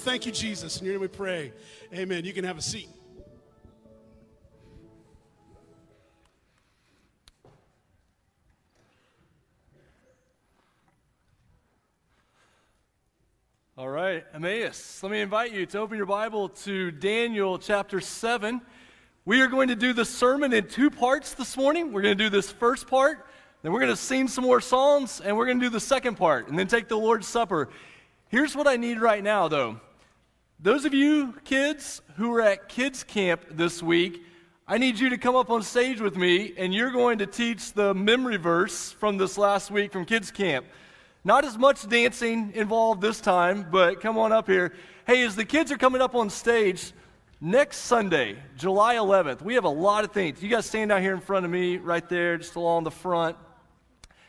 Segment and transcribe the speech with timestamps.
[0.00, 0.80] thank you, Jesus.
[0.80, 1.52] In your name we pray.
[1.94, 2.24] Amen.
[2.24, 2.88] You can have a seat.
[13.76, 18.60] All right, Emmaus, let me invite you to open your Bible to Daniel chapter 7.
[19.24, 21.90] We are going to do the sermon in two parts this morning.
[21.90, 23.26] We're going to do this first part,
[23.62, 26.16] then we're going to sing some more songs, and we're going to do the second
[26.16, 27.70] part, and then take the Lord's Supper.
[28.28, 29.80] Here's what I need right now, though.
[30.62, 34.22] Those of you kids who are at kids camp this week,
[34.68, 37.72] I need you to come up on stage with me, and you're going to teach
[37.72, 40.66] the memory verse from this last week from kids camp.
[41.24, 44.74] Not as much dancing involved this time, but come on up here.
[45.06, 46.92] Hey, as the kids are coming up on stage,
[47.40, 50.42] next Sunday, July 11th, we have a lot of things.
[50.42, 53.34] You guys stand out here in front of me, right there, just along the front.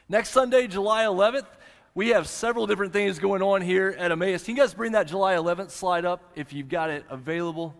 [0.08, 1.48] Next Sunday, July 11th,
[1.94, 4.44] we have several different things going on here at Emmaus.
[4.44, 7.76] Can you guys bring that July 11th slide up if you've got it available?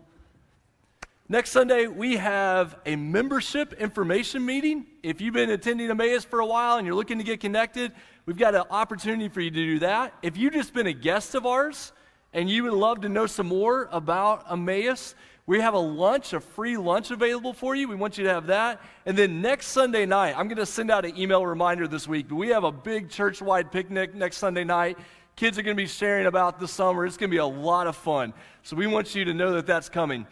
[1.30, 4.84] Next Sunday, we have a membership information meeting.
[5.02, 7.92] If you've been attending Emmaus for a while and you're looking to get connected,
[8.26, 10.12] we've got an opportunity for you to do that.
[10.20, 11.92] If you've just been a guest of ours
[12.34, 15.14] and you would love to know some more about Emmaus,
[15.46, 17.88] we have a lunch, a free lunch available for you.
[17.88, 18.80] We want you to have that.
[19.06, 22.28] And then next Sunday night, I'm going to send out an email reminder this week,
[22.28, 24.98] but we have a big church wide picnic next Sunday night.
[25.34, 27.04] Kids are going to be sharing about the summer.
[27.06, 28.34] It's going to be a lot of fun.
[28.62, 30.26] So we want you to know that that's coming.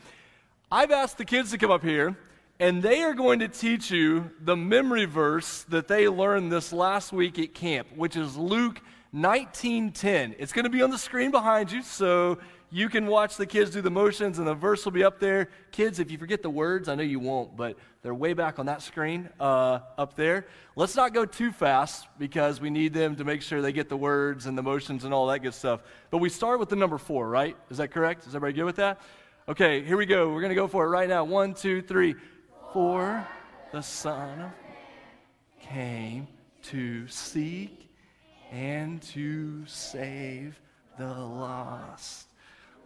[0.71, 2.17] I've asked the kids to come up here,
[2.61, 7.13] and they are going to teach you the memory verse that they learned this last
[7.13, 8.81] week at camp, which is Luke
[9.13, 10.37] 19:10.
[10.39, 12.39] It's going to be on the screen behind you, so
[12.71, 15.49] you can watch the kids do the motions, and the verse will be up there.
[15.73, 18.67] Kids, if you forget the words, I know you won't, but they're way back on
[18.67, 20.47] that screen uh, up there.
[20.77, 23.97] Let's not go too fast because we need them to make sure they get the
[23.97, 25.83] words and the motions and all that good stuff.
[26.11, 27.57] But we start with the number four, right?
[27.71, 28.27] Is that correct?
[28.27, 29.01] Is everybody good with that?
[29.49, 30.33] Okay, here we go.
[30.33, 31.25] We're going to go for it right now.
[31.25, 32.15] One, two, three.
[32.73, 33.27] For
[33.73, 34.51] the Son of
[35.61, 36.27] came
[36.63, 37.89] to seek
[38.51, 40.61] and to save
[40.99, 42.30] the lost.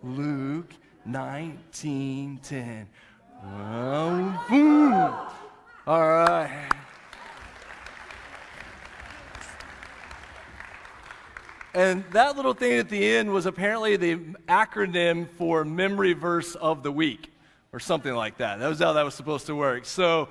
[0.05, 0.75] Luke
[1.09, 2.87] 19:10.
[3.43, 4.93] Well, boom.
[5.87, 6.71] All right.
[11.75, 14.17] And that little thing at the end was apparently the
[14.49, 17.33] acronym for memory verse of the week
[17.73, 18.61] or something like that.
[18.61, 19.85] That was how that was supposed to work.
[19.85, 20.29] So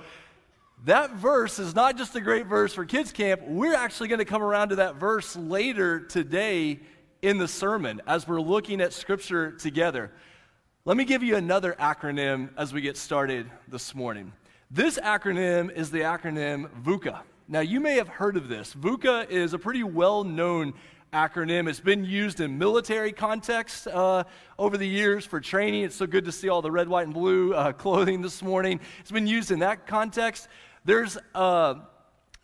[0.84, 3.42] that verse is not just a great verse for kids camp.
[3.42, 6.80] We're actually going to come around to that verse later today
[7.24, 10.12] in the sermon as we're looking at scripture together.
[10.84, 14.30] Let me give you another acronym as we get started this morning.
[14.70, 17.20] This acronym is the acronym VUCA.
[17.48, 18.74] Now, you may have heard of this.
[18.74, 20.74] VUCA is a pretty well known
[21.14, 21.66] acronym.
[21.66, 24.24] It's been used in military context uh,
[24.58, 25.84] over the years for training.
[25.84, 28.80] It's so good to see all the red, white, and blue uh, clothing this morning.
[29.00, 30.48] It's been used in that context.
[30.84, 31.76] There's a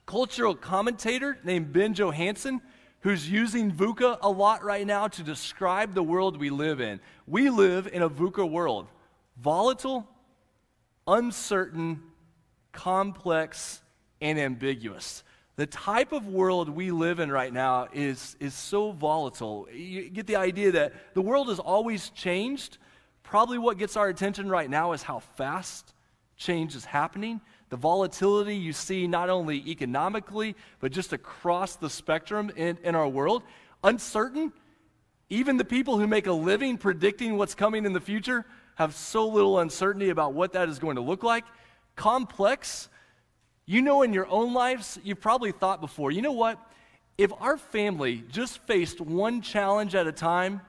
[0.06, 2.62] cultural commentator named Ben Johansen
[3.00, 7.00] who's using VUCA a lot right now to describe the world we live in.
[7.26, 8.86] We live in a VUCA world
[9.38, 10.06] volatile,
[11.06, 12.02] uncertain,
[12.72, 13.80] complex,
[14.20, 15.24] and ambiguous.
[15.56, 19.66] The type of world we live in right now is, is so volatile.
[19.72, 22.78] You get the idea that the world has always changed.
[23.22, 25.94] Probably what gets our attention right now is how fast
[26.36, 27.40] change is happening.
[27.70, 33.08] The volatility you see not only economically, but just across the spectrum in, in our
[33.08, 33.44] world.
[33.84, 34.52] Uncertain.
[35.30, 39.28] Even the people who make a living predicting what's coming in the future have so
[39.28, 41.44] little uncertainty about what that is going to look like.
[41.94, 42.88] Complex.
[43.66, 46.58] You know, in your own lives, you've probably thought before, you know what?
[47.16, 50.60] If our family just faced one challenge at a time,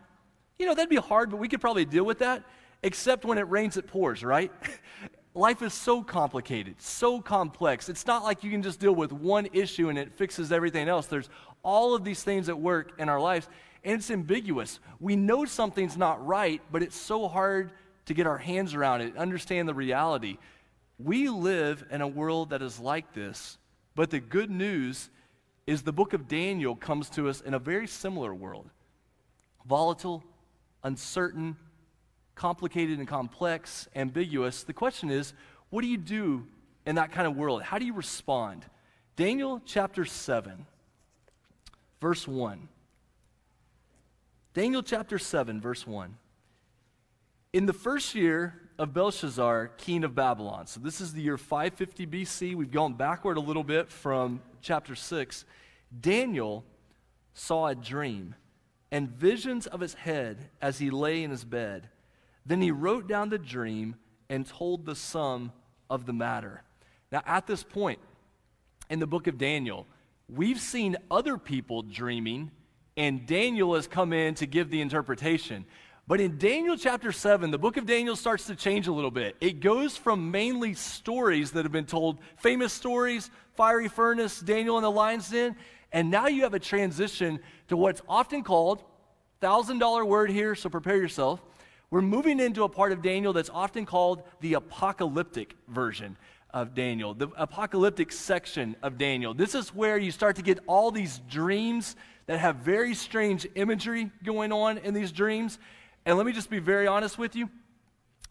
[0.60, 2.44] you know, that'd be hard, but we could probably deal with that,
[2.84, 4.52] except when it rains, it pours, right?
[5.34, 7.88] Life is so complicated, so complex.
[7.88, 11.08] It's not like you can just deal with one issue and it fixes everything else.
[11.08, 11.30] There's
[11.64, 13.48] all of these things at work in our lives,
[13.84, 14.80] and it's ambiguous.
[15.00, 17.72] We know something's not right, but it's so hard
[18.08, 20.38] to get our hands around it, understand the reality.
[21.00, 23.58] We live in a world that is like this,
[23.96, 25.10] but the good news
[25.66, 28.70] is the book of Daniel comes to us in a very similar world
[29.68, 30.24] volatile,
[30.84, 31.56] uncertain,
[32.42, 34.64] complicated and complex, ambiguous.
[34.64, 35.36] The question is,
[35.70, 36.48] what do you do
[36.88, 37.62] in that kind of world?
[37.62, 38.66] How do you respond?
[39.16, 40.66] Daniel chapter 7,
[42.00, 42.68] verse 1.
[44.56, 46.18] Daniel chapter 7, verse 1.
[47.54, 52.08] In the first year of Belshazzar, king of Babylon, so this is the year 550
[52.08, 55.46] BC, we've gone backward a little bit from chapter 6.
[56.00, 56.64] Daniel
[57.36, 58.34] saw a dream
[58.90, 61.88] and visions of his head as he lay in his bed.
[62.46, 63.96] Then he wrote down the dream
[64.30, 65.52] and told the sum
[65.90, 66.64] of the matter.
[67.12, 68.00] Now, at this point
[68.90, 69.86] in the book of Daniel,
[70.30, 72.52] we've seen other people dreaming,
[72.98, 75.66] and Daniel has come in to give the interpretation.
[76.08, 79.36] But in Daniel chapter 7, the book of Daniel starts to change a little bit.
[79.40, 84.84] It goes from mainly stories that have been told, famous stories, fiery furnace, Daniel in
[84.84, 85.56] the lion's den,
[85.92, 88.84] and now you have a transition to what's often called,
[89.40, 91.42] thousand dollar word here, so prepare yourself,
[91.92, 96.18] we're moving into a part of Daniel that's often called the apocalyptic version
[96.54, 99.34] of Daniel, the apocalyptic section of Daniel.
[99.34, 104.10] This is where you start to get all these dreams that have very strange imagery
[104.24, 105.60] going on in these dreams.
[106.06, 107.50] And let me just be very honest with you.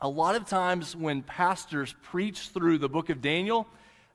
[0.01, 3.67] A lot of times when pastors preach through the book of Daniel,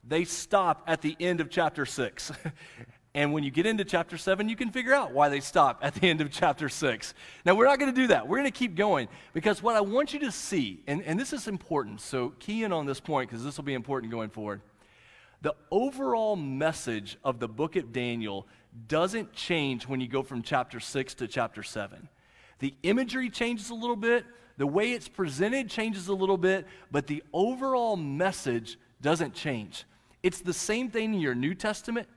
[0.03, 2.31] they stop at the end of chapter 6.
[3.15, 5.95] And when you get into chapter 7, you can figure out why they stop at
[5.95, 7.13] the end of chapter 6.
[7.45, 8.27] Now, we're not going to do that.
[8.27, 11.31] We're going to keep going because what I want you to see, and, and this
[11.31, 14.59] is important, so key in on this point because this will be important going forward.
[15.43, 18.47] The overall message of the book of Daniel
[18.89, 22.09] doesn't change when you go from chapter 6 to chapter 7.
[22.59, 24.25] The imagery changes a little bit,
[24.57, 29.85] the way it's presented changes a little bit, but the overall message doesn't change.
[30.21, 32.09] It's the same thing in your New Testament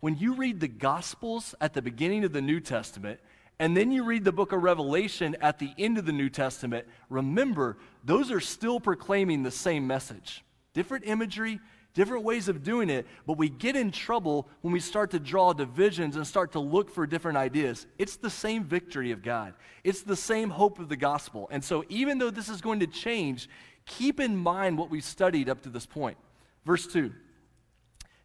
[0.00, 3.20] when you read the Gospels at the beginning of the New Testament,
[3.58, 6.86] and then you read the book of Revelation at the end of the New Testament,
[7.10, 10.44] remember, those are still proclaiming the same message.
[10.74, 11.58] Different imagery,
[11.92, 15.52] different ways of doing it, but we get in trouble when we start to draw
[15.52, 17.88] divisions and start to look for different ideas.
[17.98, 21.48] It's the same victory of God, it's the same hope of the gospel.
[21.50, 23.48] And so, even though this is going to change,
[23.86, 26.16] keep in mind what we studied up to this point.
[26.64, 27.12] Verse 2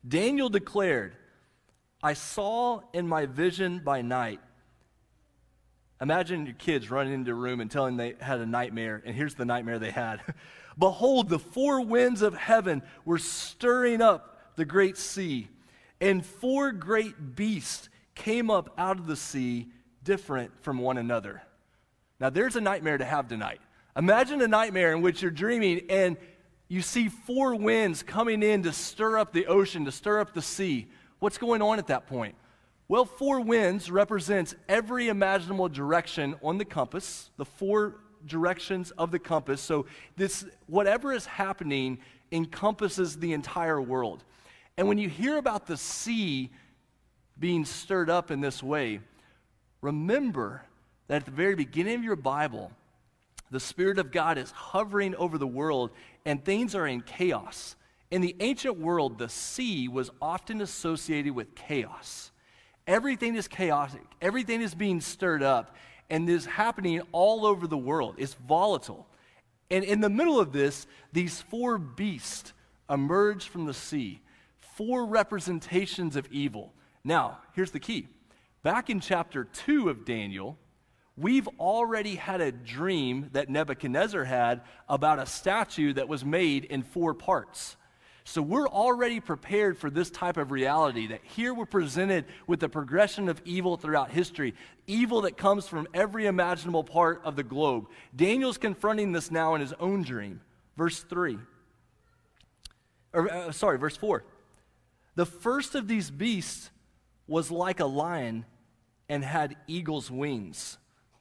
[0.07, 1.15] Daniel declared,
[2.03, 4.41] I saw in my vision by night.
[6.01, 9.35] Imagine your kids running into a room and telling they had a nightmare, and here's
[9.35, 10.19] the nightmare they had.
[10.77, 15.47] Behold, the four winds of heaven were stirring up the great sea,
[16.01, 19.69] and four great beasts came up out of the sea,
[20.03, 21.41] different from one another.
[22.19, 23.61] Now, there's a nightmare to have tonight.
[23.95, 26.17] Imagine a nightmare in which you're dreaming and
[26.67, 30.41] you see four winds coming in to stir up the ocean, to stir up the
[30.41, 30.87] sea.
[31.23, 32.35] What's going on at that point?
[32.89, 39.19] Well, four winds represents every imaginable direction on the compass, the four directions of the
[39.19, 39.61] compass.
[39.61, 39.85] So
[40.17, 41.99] this whatever is happening
[42.33, 44.25] encompasses the entire world.
[44.75, 46.51] And when you hear about the sea
[47.39, 48.99] being stirred up in this way,
[49.79, 50.63] remember
[51.07, 52.69] that at the very beginning of your Bible,
[53.49, 55.91] the Spirit of God is hovering over the world
[56.25, 57.77] and things are in chaos.
[58.13, 62.31] In the ancient world, the sea was often associated with chaos.
[62.85, 65.75] Everything is chaotic, everything is being stirred up,
[66.11, 68.13] and this is happening all over the world.
[68.19, 69.07] It's volatile.
[69.71, 72.53] And in the middle of this, these four beasts
[72.87, 74.21] emerge from the sea,
[74.59, 76.71] four representations of evil.
[77.03, 78.09] Now, here's the key
[78.61, 80.59] back in chapter 2 of Daniel,
[81.17, 86.83] we've already had a dream that Nebuchadnezzar had about a statue that was made in
[86.83, 87.75] four parts.
[88.25, 92.69] So we're already prepared for this type of reality that here we're presented with the
[92.69, 94.53] progression of evil throughout history,
[94.87, 97.87] evil that comes from every imaginable part of the globe.
[98.15, 100.39] Daniel's confronting this now in his own dream.
[100.77, 101.37] Verse 3.
[103.11, 104.23] Or, uh, sorry, verse 4.
[105.15, 106.71] The first of these beasts
[107.27, 108.45] was like a lion
[109.09, 110.77] and had eagle's wings.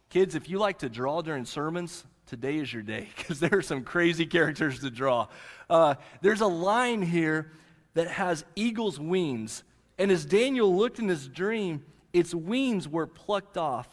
[0.09, 3.63] Kids, if you like to draw during sermons, today is your day because there are
[3.63, 5.29] some crazy characters to draw.
[5.69, 7.53] Uh, there's a line here
[7.95, 9.65] that has eagle's wings.
[9.99, 13.89] And as Daniel looked in his dream, its wings were plucked off,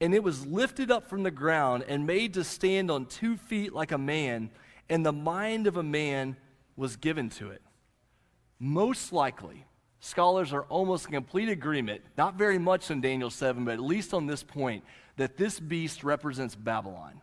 [0.00, 3.72] and it was lifted up from the ground and made to stand on two feet
[3.72, 4.50] like a man,
[4.88, 6.36] and the mind of a man
[6.76, 7.62] was given to it.
[8.58, 9.66] Most likely,
[10.00, 14.14] scholars are almost in complete agreement, not very much in Daniel 7, but at least
[14.14, 14.84] on this point,
[15.16, 17.20] that this beast represents Babylon.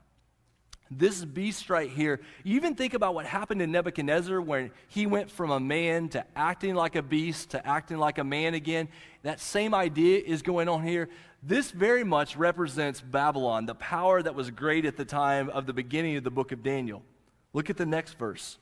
[0.92, 5.32] This beast right here, you even think about what happened to Nebuchadnezzar when he went
[5.32, 8.88] from a man to acting like a beast to acting like a man again.
[9.24, 11.10] That same idea is going on here.
[11.42, 15.74] This very much represents Babylon, the power that was great at the time of the
[15.74, 17.02] beginning of the book of Daniel.
[17.54, 18.60] Look at the next verse.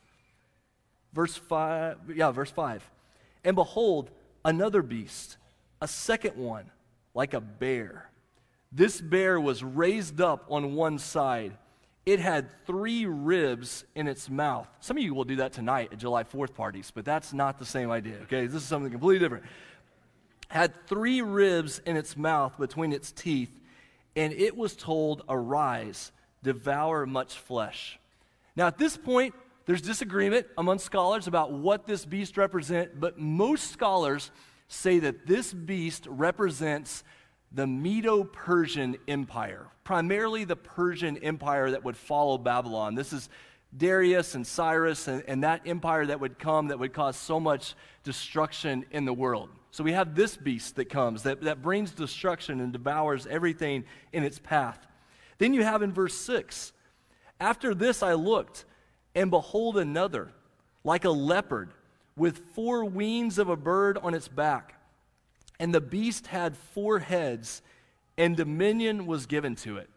[1.12, 2.90] Verse 5, yeah, verse 5.
[3.44, 4.12] And behold,
[4.46, 5.38] another beast,
[5.82, 6.72] a second one,
[7.14, 8.10] like a bear.
[8.72, 11.58] This bear was raised up on one side
[12.06, 14.68] it had three ribs in its mouth.
[14.82, 17.66] Some of you will do that tonight at July 4th parties, but that's not the
[17.66, 18.46] same idea, okay?
[18.46, 19.46] This is something completely different.
[20.50, 23.52] Had three ribs in its mouth between its teeth,
[24.16, 26.12] and it was told, Arise,
[26.44, 27.98] devour much flesh.
[28.56, 29.34] Now, at this point,
[29.66, 34.30] there's disagreement among scholars about what this beast represents, but most scholars
[34.68, 37.04] say that this beast represents
[37.54, 42.96] the Medo Persian Empire, primarily the Persian Empire that would follow Babylon.
[42.96, 43.30] This is
[43.76, 47.76] Darius and Cyrus and, and, that empire that would come that would cause so much
[48.04, 49.50] destruction in the world.
[49.72, 54.24] So we have this beast that comes that, that brings destruction and devours everything in
[54.24, 54.86] its path.
[55.40, 56.74] Then you have in verse 6
[57.40, 58.66] After this I looked,
[59.16, 60.32] and behold, another,
[60.84, 61.74] like a leopard,
[62.16, 64.76] with four wings of a bird on its back.
[65.60, 67.62] And the beast had four heads,
[68.18, 69.90] and dominion was given to it.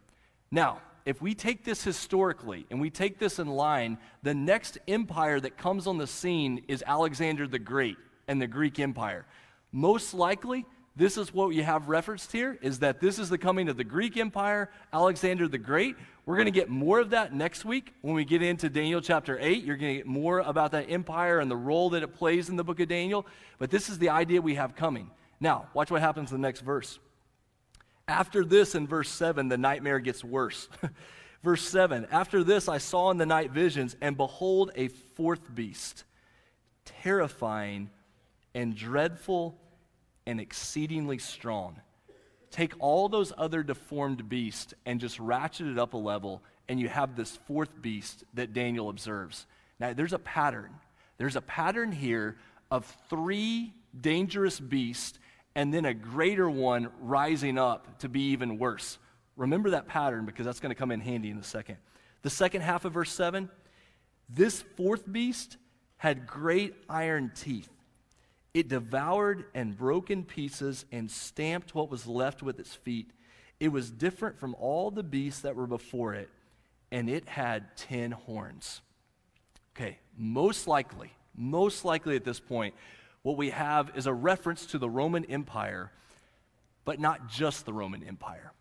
[0.51, 5.39] Now, if we take this historically and we take this in line, the next empire
[5.41, 9.25] that comes on the scene is Alexander the Great and the Greek Empire.
[9.73, 10.67] Most likely,
[10.97, 13.85] this is what you have referenced here is that this is the coming of the
[13.85, 15.95] Greek Empire, Alexander the Great.
[16.25, 19.39] We're going to get more of that next week when we get into Daniel chapter
[19.39, 19.63] 8.
[19.63, 22.57] You're going to get more about that empire and the role that it plays in
[22.57, 23.27] the book of Daniel.
[23.59, 25.11] But this is the idea we have coming.
[25.41, 26.99] Now, watch what happens in the next verse.
[28.09, 30.69] After this, in verse 7, the nightmare gets worse.
[31.43, 36.05] verse 7 After this, I saw in the night visions, and behold, a fourth beast,
[36.85, 37.91] terrifying
[38.55, 39.59] and dreadful
[40.27, 41.81] and exceedingly strong.
[42.51, 46.89] Take all those other deformed beasts and just ratchet it up a level, and you
[46.89, 49.47] have this fourth beast that Daniel observes.
[49.79, 50.71] Now, there's a pattern.
[51.19, 52.37] There's a pattern here
[52.71, 55.19] of three dangerous beasts
[55.57, 58.99] and then a greater one rising up to be even worse.
[59.37, 61.79] Remember that pattern because that's going to come in handy in a second.
[62.23, 63.51] The second half of verse 7
[64.29, 65.57] this fourth beast
[65.99, 67.71] had great iron teeth.
[68.53, 73.11] It devoured and broke in pieces and stamped what was left with its feet.
[73.61, 76.29] It was different from all the beasts that were before it,
[76.91, 78.83] and it had ten horns.
[79.77, 82.75] Okay, most likely, most likely at this point,
[83.27, 85.91] what we have is a reference to the Roman Empire,
[86.85, 88.53] but not just the Roman Empire.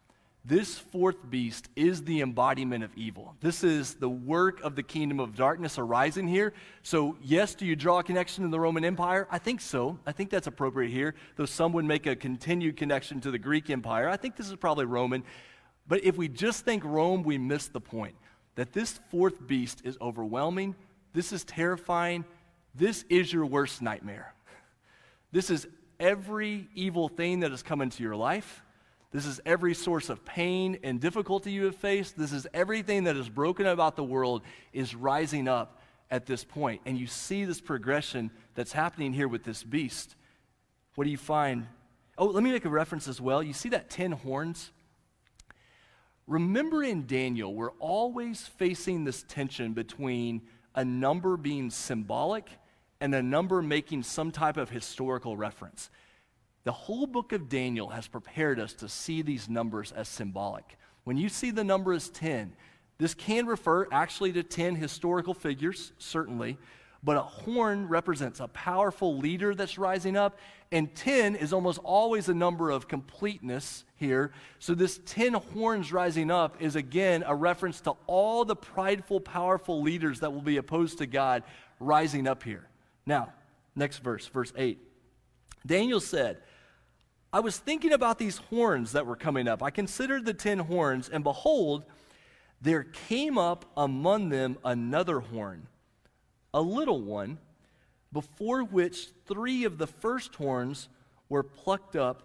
[0.43, 3.35] This fourth beast is the embodiment of evil.
[3.41, 6.51] This is the work of the kingdom of darkness arising here.
[6.81, 9.27] So, yes, do you draw a connection to the Roman Empire?
[9.29, 9.99] I think so.
[10.03, 13.69] I think that's appropriate here, though some would make a continued connection to the Greek
[13.69, 14.09] Empire.
[14.09, 15.23] I think this is probably Roman.
[15.87, 18.15] But if we just think Rome, we miss the point
[18.55, 20.73] that this fourth beast is overwhelming.
[21.13, 22.25] This is terrifying.
[22.73, 24.34] This is your worst nightmare.
[25.35, 25.67] This is
[25.99, 28.63] every evil thing that has come into your life.
[29.11, 32.17] This is every source of pain and difficulty you have faced.
[32.17, 36.79] This is everything that is broken about the world is rising up at this point.
[36.85, 40.15] And you see this progression that's happening here with this beast.
[40.95, 41.67] What do you find?
[42.17, 43.43] Oh, let me make a reference as well.
[43.43, 44.71] You see that 10 horns?
[46.27, 50.43] Remember in Daniel, we're always facing this tension between
[50.73, 52.47] a number being symbolic
[53.01, 55.89] and a number making some type of historical reference.
[56.63, 60.77] The whole book of Daniel has prepared us to see these numbers as symbolic.
[61.03, 62.53] When you see the number as 10,
[62.97, 66.57] this can refer actually to 10 historical figures, certainly,
[67.03, 70.39] but a horn represents a powerful leader that's rising up,
[70.71, 74.31] and 10 is almost always a number of completeness here.
[74.57, 79.83] So, this 10 horns rising up is again a reference to all the prideful, powerful
[79.83, 81.43] leaders that will be opposed to God
[81.79, 82.67] rising up here.
[83.05, 83.33] Now,
[83.75, 84.79] next verse, verse 8.
[85.65, 86.37] Daniel said,
[87.33, 89.61] I was thinking about these horns that were coming up.
[89.61, 91.83] I considered the 10 horns, and behold,
[92.61, 95.67] there came up among them another horn
[96.55, 97.37] a little one,
[98.13, 100.87] before which three of the first horns
[101.27, 102.23] were plucked up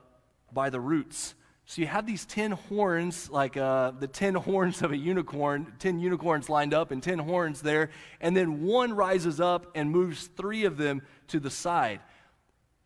[0.52, 1.34] by the roots.
[1.70, 6.00] So you have these 10 horns, like uh, the 10 horns of a unicorn, 10
[6.00, 10.64] unicorns lined up and 10 horns there, and then one rises up and moves three
[10.64, 12.00] of them to the side.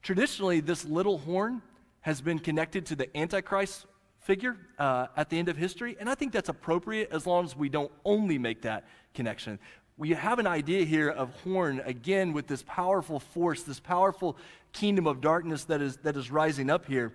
[0.03, 1.63] Traditionally, this little horn
[2.03, 3.87] has been connected to the Antichrist
[4.19, 7.57] figure uh, at the end of history, and I think that's appropriate as long as
[7.57, 9.59] we don't only make that connection
[9.97, 14.37] we have an idea here of horn again with this powerful force, this powerful
[14.73, 17.13] kingdom of darkness that is, that is rising up here.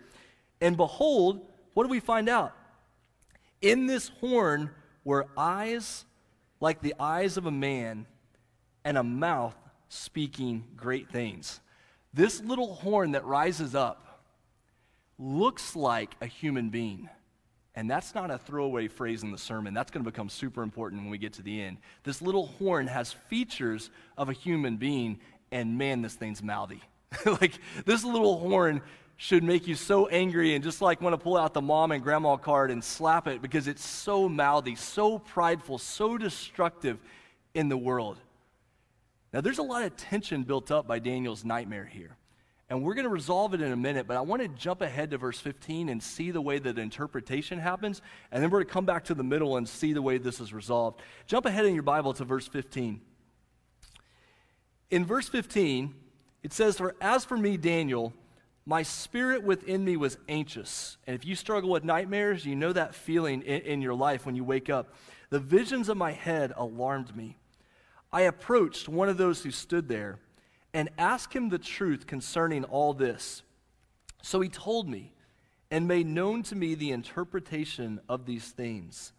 [0.61, 2.53] And behold, what do we find out?
[3.61, 4.69] In this horn
[5.03, 6.05] were eyes
[6.59, 8.05] like the eyes of a man
[8.83, 9.55] and a mouth
[9.89, 11.59] speaking great things.
[12.13, 14.23] This little horn that rises up
[15.17, 17.09] looks like a human being.
[17.75, 19.73] And that's not a throwaway phrase in the sermon.
[19.73, 21.77] That's going to become super important when we get to the end.
[22.03, 25.19] This little horn has features of a human being,
[25.51, 26.81] and man, this thing's mouthy.
[27.25, 27.53] like,
[27.85, 28.81] this little horn
[29.21, 32.01] should make you so angry and just like want to pull out the mom and
[32.01, 36.97] grandma card and slap it because it's so mouthy, so prideful, so destructive
[37.53, 38.17] in the world.
[39.33, 42.15] Now, there's a lot of tension built up by Daniel's nightmare here.
[42.69, 45.11] And we're going to resolve it in a minute, but I want to jump ahead
[45.11, 48.01] to verse 15 and see the way that interpretation happens.
[48.31, 50.39] And then we're going to come back to the middle and see the way this
[50.39, 51.01] is resolved.
[51.27, 53.01] Jump ahead in your Bible to verse 15.
[54.91, 55.93] In verse 15,
[56.41, 58.13] it says, For as for me, Daniel,
[58.69, 60.97] my spirit within me was anxious.
[61.07, 64.35] And if you struggle with nightmares, you know that feeling in, in your life when
[64.35, 64.93] you wake up.
[65.31, 67.39] The visions of my head alarmed me.
[68.13, 70.19] I approached one of those who stood there
[70.71, 73.41] and asked him the truth concerning all this.
[74.21, 75.13] So he told me
[75.71, 79.13] and made known to me the interpretation of these things.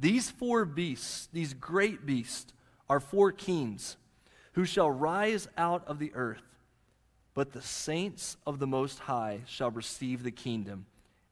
[0.00, 2.52] These four beasts, these great beasts,
[2.88, 3.96] are four kings
[4.54, 6.47] who shall rise out of the earth.
[7.38, 10.86] But the saints of the Most High shall receive the kingdom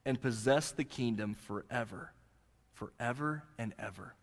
[0.05, 2.13] and possess the kingdom forever,
[2.75, 4.15] forever and ever.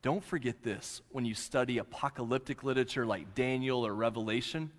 [0.00, 4.70] Don't forget this when you study apocalyptic literature like Daniel or Revelation.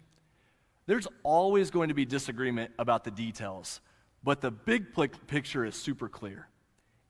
[0.88, 3.80] There's always going to be disagreement about the details,
[4.23, 4.88] but the big
[5.27, 6.47] picture is super clear.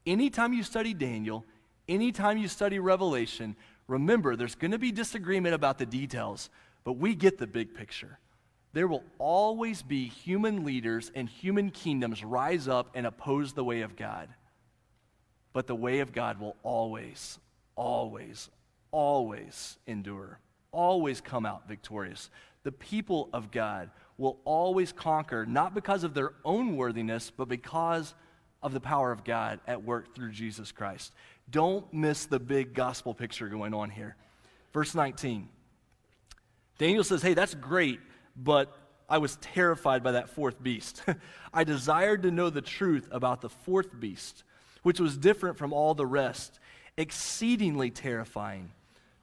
[0.06, 1.46] Anytime you study Daniel,
[1.88, 3.56] anytime you study Revelation,
[3.88, 6.50] remember there's going to be disagreement about the details,
[6.84, 8.20] but we get the big picture.
[8.74, 13.82] There will always be human leaders and human kingdoms rise up and oppose the way
[13.82, 14.30] of God.
[15.54, 17.40] But the way of God will always,
[17.76, 18.50] always,
[18.92, 20.40] always endure,
[20.72, 22.30] always come out victorious.
[22.64, 28.14] The people of God will always conquer, not because of their own worthiness, but because
[28.62, 31.14] of the power of God at work through Jesus Christ.
[31.50, 34.16] Don't miss the big gospel picture going on here.
[34.74, 35.48] Verse 19.
[36.78, 38.00] Daniel says, Hey, that's great,
[38.38, 38.78] but
[39.10, 41.02] I was terrified by that fourth beast.
[41.54, 44.44] I desired to know the truth about the fourth beast,
[44.84, 46.60] which was different from all the rest
[46.98, 48.72] exceedingly terrifying,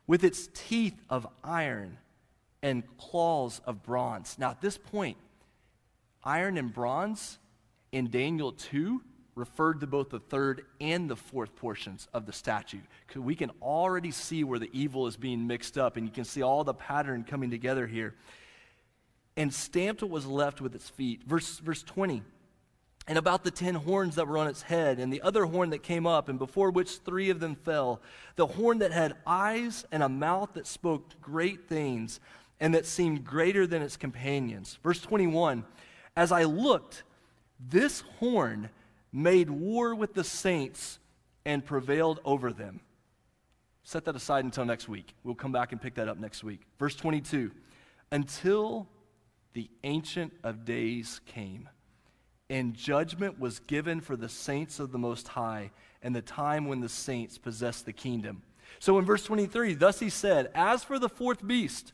[0.07, 1.99] with its teeth of iron
[2.63, 4.37] and claws of bronze.
[4.39, 5.17] Now, at this point,
[6.23, 7.39] iron and bronze
[7.93, 9.03] in Daniel 2
[9.35, 12.79] referred to both the third and the fourth portions of the statue.
[13.17, 16.43] We can already see where the evil is being mixed up, and you can see
[16.43, 18.15] all the pattern coming together here.
[19.37, 21.23] And stamped what was left with its feet.
[21.27, 22.23] Verse, verse 20
[23.07, 25.83] and about the ten horns that were on its head, and the other horn that
[25.83, 28.01] came up, and before which three of them fell,
[28.37, 32.19] the horn that had eyes and a mouth that spoke great things,
[32.61, 34.79] and that seemed greater than its companions.
[34.83, 35.65] Verse 21
[36.17, 37.03] As I looked,
[37.61, 38.71] this horn
[39.13, 40.99] made war with the saints
[41.45, 42.81] and prevailed over them.
[43.83, 45.15] Set that aside until next week.
[45.25, 46.63] We'll come back and pick that up next week.
[46.79, 47.51] Verse 22
[48.11, 48.89] Until
[49.55, 51.69] the Ancient of Days came
[52.51, 55.71] and judgment was given for the saints of the Most High,
[56.03, 58.43] and the time when the saints possessed the kingdom.
[58.79, 61.93] So in verse 23, thus he said, As for the fourth beast,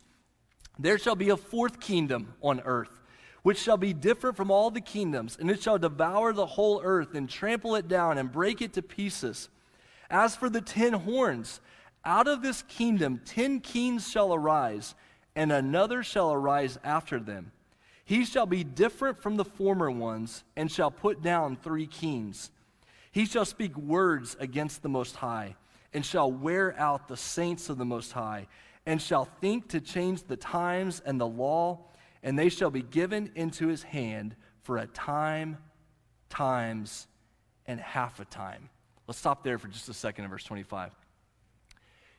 [0.79, 3.01] there shall be a fourth kingdom on earth,
[3.43, 7.15] which shall be different from all the kingdoms, and it shall devour the whole earth
[7.15, 9.49] and trample it down and break it to pieces.
[10.11, 11.61] As for the ten horns,
[12.05, 14.95] out of this kingdom ten kings shall arise,
[15.35, 17.53] and another shall arise after them.
[18.05, 22.51] He shall be different from the former ones, and shall put down three kings.
[23.13, 25.57] He shall speak words against the Most High,
[25.93, 28.49] and shall wear out the saints of the Most High,
[28.87, 31.87] and shall think to change the times and the law,
[32.23, 35.59] and they shall be given into his hand for a time,
[36.29, 37.07] times,
[37.67, 38.69] and half a time.
[39.07, 40.93] Let's stop there for just a second in verse 25.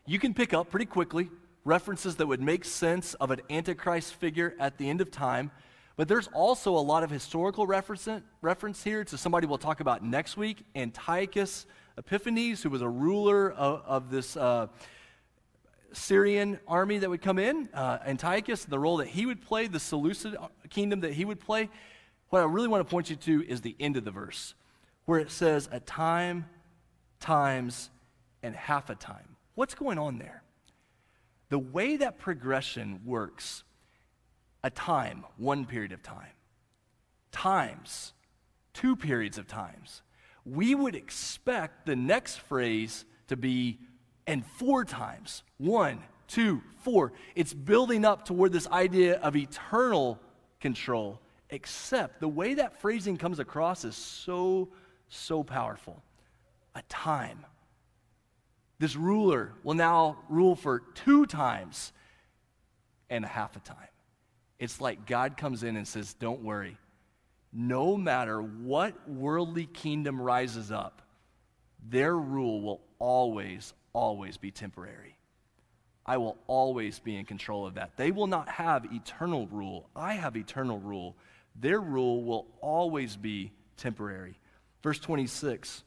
[0.05, 1.29] You can pick up pretty quickly
[1.63, 5.51] references that would make sense of an Antichrist figure at the end of time.
[5.95, 8.07] But there's also a lot of historical reference,
[8.41, 11.65] reference here to somebody we'll talk about next week, Antiochus
[11.97, 14.67] Epiphanes, who was a ruler of, of this uh,
[15.93, 17.69] Syrian army that would come in.
[17.73, 20.35] Uh, Antiochus, the role that he would play, the Seleucid
[20.69, 21.69] kingdom that he would play.
[22.29, 24.55] What I really want to point you to is the end of the verse,
[25.05, 26.45] where it says, a time,
[27.19, 27.89] times,
[28.41, 29.35] and half a time.
[29.55, 30.41] What's going on there?
[31.51, 33.65] The way that progression works,
[34.63, 36.31] a time, one period of time,
[37.33, 38.13] times,
[38.73, 40.01] two periods of times,
[40.45, 43.79] we would expect the next phrase to be
[44.25, 45.43] and four times.
[45.57, 47.11] One, two, four.
[47.35, 50.19] It's building up toward this idea of eternal
[50.61, 54.69] control, except the way that phrasing comes across is so,
[55.09, 56.01] so powerful.
[56.75, 57.45] A time.
[58.81, 61.93] This ruler will now rule for two times
[63.11, 63.77] and a half a time.
[64.57, 66.79] It's like God comes in and says, Don't worry.
[67.53, 71.03] No matter what worldly kingdom rises up,
[71.87, 75.15] their rule will always, always be temporary.
[76.03, 77.97] I will always be in control of that.
[77.97, 79.89] They will not have eternal rule.
[79.95, 81.15] I have eternal rule.
[81.55, 84.39] Their rule will always be temporary.
[84.81, 85.83] Verse 26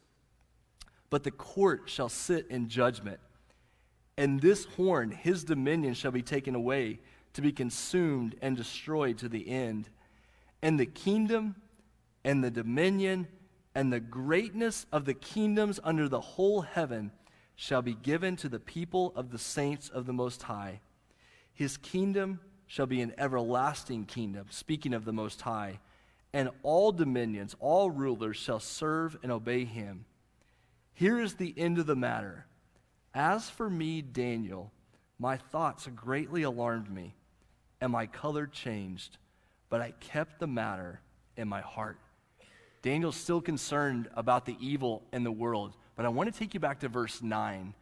[1.15, 3.21] But the court shall sit in judgment,
[4.19, 6.99] and this horn, his dominion, shall be taken away,
[7.35, 9.91] to be consumed and destroyed to the end.
[10.61, 11.55] And the kingdom
[12.25, 13.29] and the dominion
[13.77, 17.13] and the greatness of the kingdoms under the whole heaven
[17.55, 20.81] shall be given to the people of the saints of the Most High.
[21.53, 25.79] His kingdom shall be an everlasting kingdom, speaking of the Most High,
[26.33, 30.07] and all dominions, all rulers shall serve and obey him.
[30.95, 32.47] Here is the end of the matter.
[33.13, 34.73] As for me, Daniel,
[35.19, 37.15] my thoughts greatly alarmed me,
[37.81, 39.19] and my color changed,
[39.69, 41.01] but I kept the matter
[41.37, 41.99] in my heart.
[42.83, 45.75] Daniel's still concerned about the evil in the world.
[45.97, 47.73] But I want to take you back to verse 9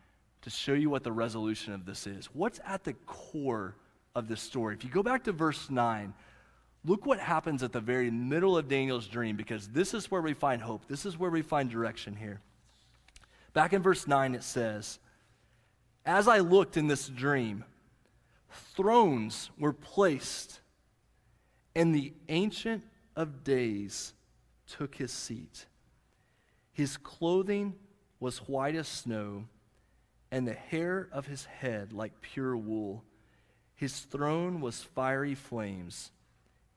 [0.42, 2.26] to show you what the resolution of this is.
[2.26, 3.74] What's at the core
[4.14, 4.74] of this story?
[4.74, 6.12] If you go back to verse 9,
[6.84, 10.34] look what happens at the very middle of Daniel's dream because this is where we
[10.34, 10.86] find hope.
[10.86, 12.40] This is where we find direction here.
[13.52, 14.98] Back in verse 9, it says,
[16.06, 17.64] As I looked in this dream,
[18.74, 20.60] thrones were placed,
[21.74, 22.84] and the Ancient
[23.14, 24.14] of Days
[24.66, 25.66] took his seat.
[26.72, 27.74] His clothing
[28.20, 29.44] was white as snow,
[30.30, 33.04] and the hair of his head like pure wool.
[33.74, 36.10] His throne was fiery flames,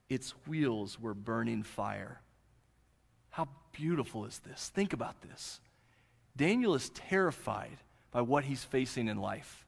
[0.10, 2.22] its wheels were burning fire.
[3.30, 4.70] How beautiful is this?
[4.74, 5.60] Think about this.
[6.36, 7.78] Daniel is terrified
[8.12, 9.66] by what he's facing in life.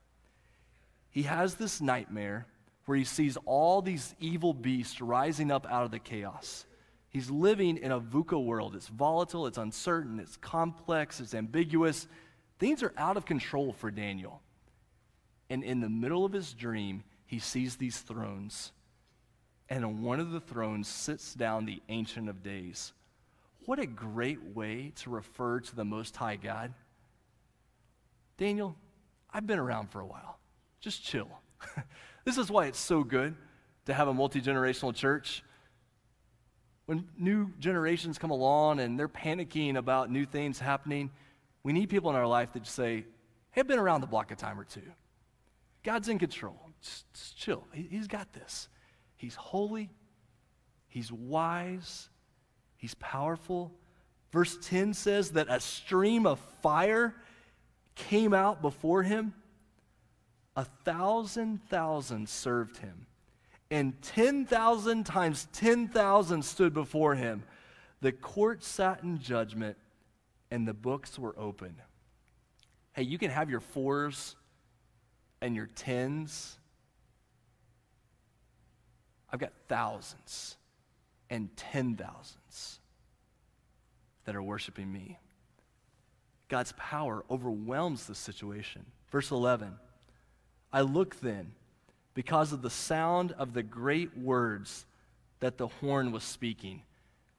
[1.09, 2.45] He has this nightmare
[2.85, 6.65] where he sees all these evil beasts rising up out of the chaos.
[7.09, 8.75] He's living in a VUCA world.
[8.75, 12.07] It's volatile, it's uncertain, it's complex, it's ambiguous.
[12.59, 14.41] Things are out of control for Daniel.
[15.49, 18.71] And in the middle of his dream, he sees these thrones.
[19.69, 22.93] And on one of the thrones sits down the Ancient of Days.
[23.67, 26.73] What a great way to refer to the Most High God.
[28.37, 28.75] Daniel,
[29.31, 30.39] I've been around for a while.
[30.79, 31.29] Just chill.
[32.25, 33.35] this is why it's so good
[33.85, 35.43] to have a multi generational church
[36.87, 41.11] when new generations come along and they're panicking about new things happening,
[41.61, 43.05] we need people in our life that say,
[43.51, 44.81] hey, I've been around the block a time or two.
[45.83, 46.57] God's in control.
[46.81, 47.65] Just, just chill.
[47.73, 48.69] He, he's got this.
[49.17, 49.89] He's holy.
[50.87, 52.07] He's wise.
[52.77, 53.71] He's powerful.
[54.31, 57.15] Verse 10 says that a stream of fire
[57.95, 59.33] came out before him.
[60.55, 63.07] A thousand thousand served him
[63.69, 67.43] and 10,000 times 10,000 stood before him.
[68.01, 69.77] The court sat in judgment,
[70.51, 71.75] and the books were open.
[72.93, 74.35] Hey, you can have your fours
[75.41, 76.57] and your tens.
[79.31, 80.55] I've got thousands
[81.29, 82.79] and ten thousands
[84.25, 85.17] that are worshiping me.
[86.49, 88.85] God's power overwhelms the situation.
[89.11, 89.73] Verse 11
[90.71, 91.53] I look then
[92.13, 94.85] because of the sound of the great words
[95.39, 96.81] that the horn was speaking.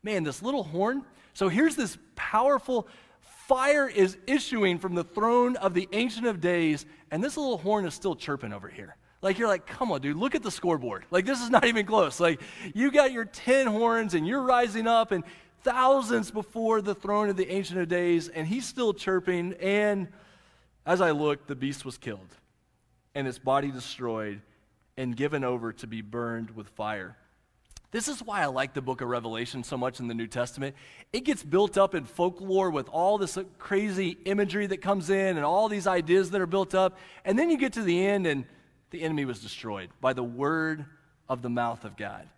[0.02, 1.04] Man, this little horn.
[1.34, 2.88] So here's this powerful
[3.48, 7.86] fire is issuing from the throne of the Ancient of Days, and this little horn
[7.86, 8.96] is still chirping over here.
[9.20, 11.04] Like, you're like, come on, dude, look at the scoreboard.
[11.10, 12.20] Like, this is not even close.
[12.20, 12.40] Like,
[12.72, 15.24] you got your 10 horns, and you're rising up, and
[15.64, 19.54] thousands before the throne of the Ancient of Days, and he's still chirping.
[19.54, 20.08] And
[20.86, 22.28] as I looked, the beast was killed,
[23.14, 24.40] and its body destroyed,
[24.96, 27.16] and given over to be burned with fire.
[27.90, 30.76] This is why I like the book of Revelation so much in the New Testament.
[31.12, 35.44] It gets built up in folklore with all this crazy imagery that comes in and
[35.44, 36.98] all these ideas that are built up.
[37.24, 38.44] And then you get to the end, and
[38.90, 40.84] the enemy was destroyed by the word
[41.28, 42.28] of the mouth of God.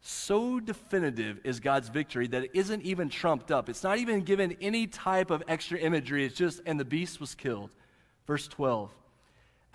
[0.00, 3.68] So definitive is God's victory that it isn't even trumped up.
[3.68, 6.24] It's not even given any type of extra imagery.
[6.24, 7.70] It's just, and the beast was killed.
[8.26, 8.90] Verse 12.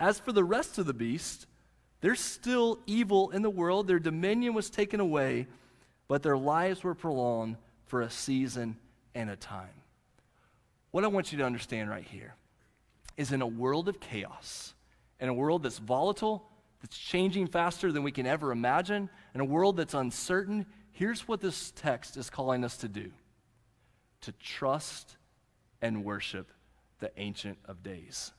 [0.00, 1.46] As for the rest of the beast,
[2.00, 3.86] there's still evil in the world.
[3.86, 5.46] Their dominion was taken away,
[6.08, 8.76] but their lives were prolonged for a season
[9.14, 9.68] and a time.
[10.90, 12.34] What I want you to understand right here
[13.16, 14.74] is in a world of chaos,
[15.22, 16.50] in a world that's volatile,
[16.82, 21.40] that's changing faster than we can ever imagine, in a world that's uncertain, here's what
[21.40, 23.10] this text is calling us to do
[24.22, 25.16] to trust
[25.80, 26.50] and worship
[26.98, 28.32] the Ancient of Days.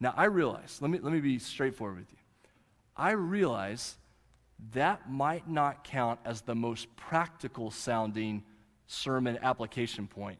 [0.00, 2.18] Now, I realize, let me, let me be straightforward with you.
[2.96, 3.96] I realize
[4.72, 8.42] that might not count as the most practical sounding
[8.86, 10.38] sermon application point,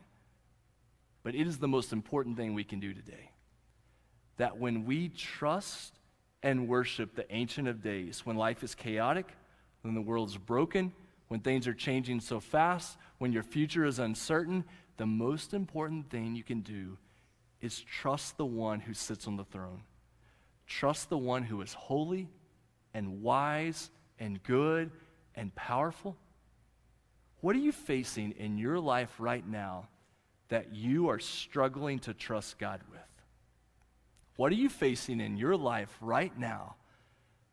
[1.22, 3.30] but it is the most important thing we can do today.
[4.40, 5.92] That when we trust
[6.42, 9.26] and worship the Ancient of Days, when life is chaotic,
[9.82, 10.94] when the world is broken,
[11.28, 14.64] when things are changing so fast, when your future is uncertain,
[14.96, 16.96] the most important thing you can do
[17.60, 19.82] is trust the one who sits on the throne.
[20.66, 22.26] Trust the one who is holy
[22.94, 24.90] and wise and good
[25.34, 26.16] and powerful?
[27.42, 29.88] What are you facing in your life right now
[30.48, 33.09] that you are struggling to trust God with?
[34.40, 36.76] What are you facing in your life right now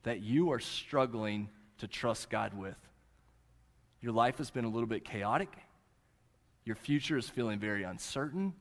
[0.03, 2.79] that you are struggling to trust God with?
[3.99, 5.53] Your life has been a little bit chaotic.
[6.63, 8.53] Your future is feeling very uncertain.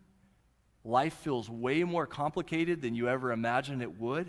[0.83, 4.29] Life feels way more complicated than you ever imagined it would.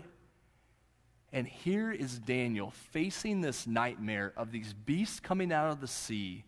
[1.32, 6.44] And here is Daniel facing this nightmare of these beasts coming out of the sea.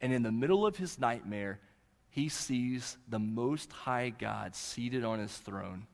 [0.00, 1.58] And in the middle of his nightmare,
[2.10, 5.88] he sees the Most High God seated on his throne.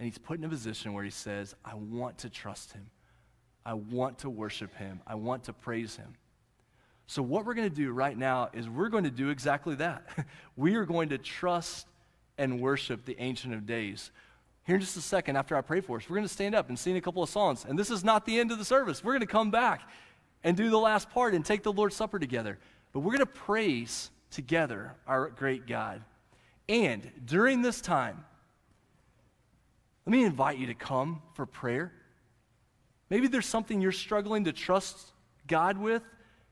[0.00, 2.86] And he's put in a position where he says, I want to trust him.
[3.66, 5.02] I want to worship him.
[5.06, 6.14] I want to praise him.
[7.06, 10.06] So, what we're going to do right now is we're going to do exactly that.
[10.56, 11.86] we are going to trust
[12.38, 14.10] and worship the Ancient of Days.
[14.64, 16.70] Here in just a second, after I pray for us, we're going to stand up
[16.70, 17.66] and sing a couple of songs.
[17.68, 19.04] And this is not the end of the service.
[19.04, 19.82] We're going to come back
[20.42, 22.58] and do the last part and take the Lord's Supper together.
[22.94, 26.02] But we're going to praise together our great God.
[26.70, 28.24] And during this time,
[30.06, 31.92] let me invite you to come for prayer.
[33.10, 35.12] Maybe there's something you're struggling to trust
[35.46, 36.02] God with,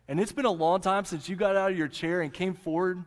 [0.09, 2.55] and it's been a long time since you got out of your chair and came
[2.55, 3.05] forward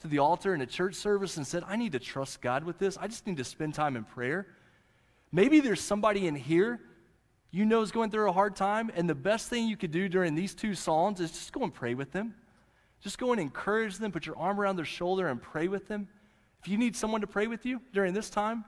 [0.00, 2.78] to the altar in a church service and said, I need to trust God with
[2.78, 2.96] this.
[2.96, 4.46] I just need to spend time in prayer.
[5.30, 6.80] Maybe there's somebody in here
[7.54, 10.08] you know is going through a hard time, and the best thing you could do
[10.08, 12.34] during these two Psalms is just go and pray with them.
[13.00, 16.08] Just go and encourage them, put your arm around their shoulder and pray with them.
[16.62, 18.64] If you need someone to pray with you during this time,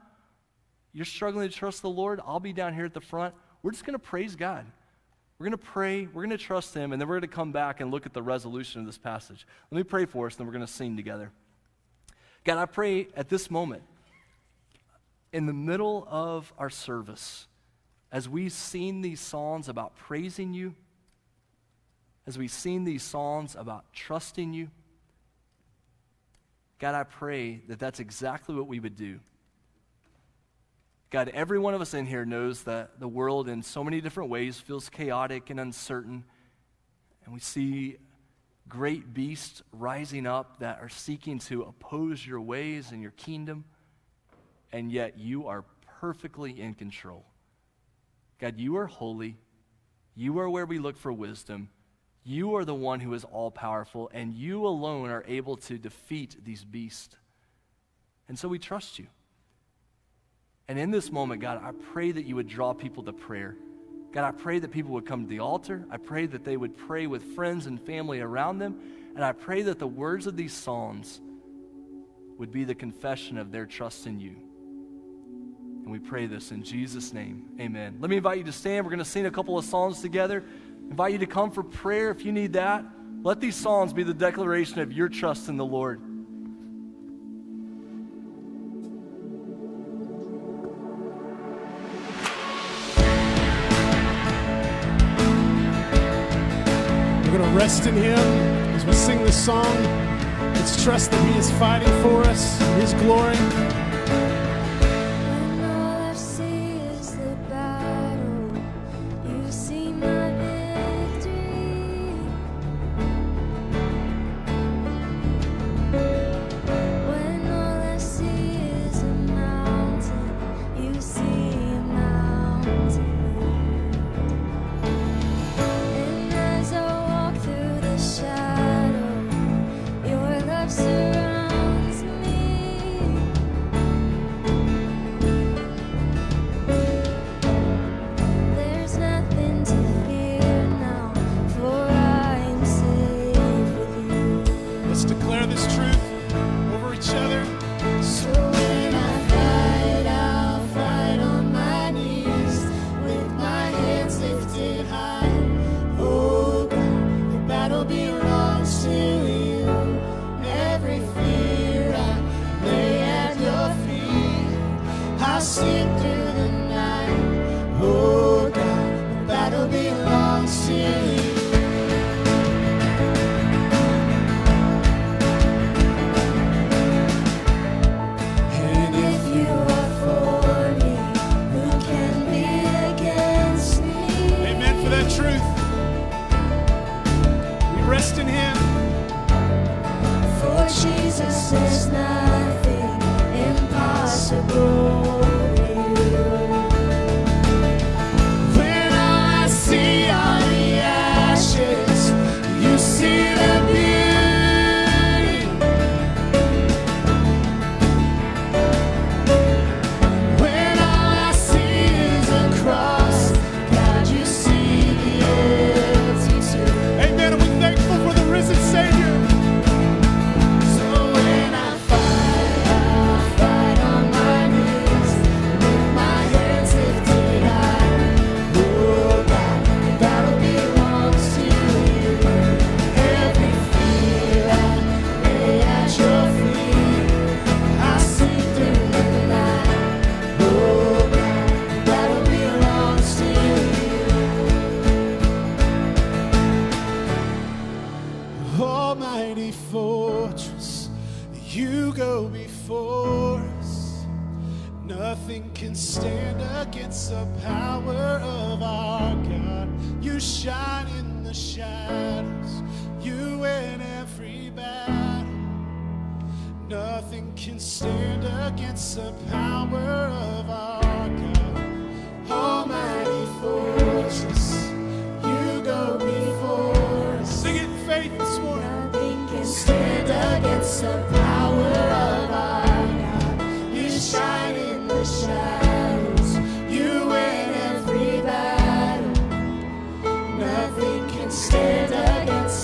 [0.95, 3.35] you're struggling to trust the Lord, I'll be down here at the front.
[3.61, 4.65] We're just going to praise God.
[5.37, 7.51] We're going to pray, we're going to trust Him, and then we're going to come
[7.51, 9.45] back and look at the resolution of this passage.
[9.69, 11.31] Let me pray for us, and then we're going to sing together.
[12.45, 13.83] God, I pray at this moment,
[15.33, 17.47] in the middle of our service,
[18.09, 20.75] as we've seen these songs about praising you,
[22.25, 24.69] as we've seen these songs about trusting you,
[26.79, 29.19] God, I pray that that's exactly what we would do.
[31.11, 34.29] God, every one of us in here knows that the world in so many different
[34.29, 36.25] ways feels chaotic and uncertain.
[37.23, 37.97] And we see
[38.67, 43.65] great beasts rising up that are seeking to oppose your ways and your kingdom.
[44.71, 45.63] And yet you are
[46.01, 47.25] perfectly in control.
[48.39, 49.37] God, you are holy.
[50.15, 51.69] You are where we look for wisdom.
[52.23, 56.37] You are the one who is all powerful, and you alone are able to defeat
[56.43, 57.15] these beasts.
[58.27, 59.05] And so we trust you.
[60.67, 63.55] And in this moment, God, I pray that you would draw people to prayer.
[64.11, 65.85] God, I pray that people would come to the altar.
[65.91, 68.79] I pray that they would pray with friends and family around them.
[69.15, 71.21] And I pray that the words of these psalms
[72.37, 74.35] would be the confession of their trust in you.
[75.83, 77.45] And we pray this in Jesus' name.
[77.59, 77.97] Amen.
[77.99, 78.85] Let me invite you to stand.
[78.85, 80.43] We're going to sing a couple of psalms together.
[80.89, 82.83] Invite you to come for prayer if you need that.
[83.21, 86.01] Let these psalms be the declaration of your trust in the Lord.
[97.85, 98.17] in Him
[98.75, 99.65] as we sing this song.
[100.53, 103.84] Let's trust that He is fighting for us, His glory.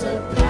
[0.02, 0.40] disappear.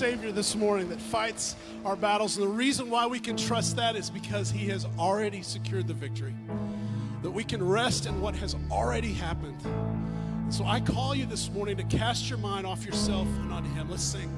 [0.00, 2.38] Savior this morning that fights our battles.
[2.38, 5.92] And the reason why we can trust that is because He has already secured the
[5.92, 6.34] victory.
[7.22, 9.60] That we can rest in what has already happened.
[9.62, 13.68] And so I call you this morning to cast your mind off yourself and onto
[13.74, 13.90] Him.
[13.90, 14.30] Let's sing.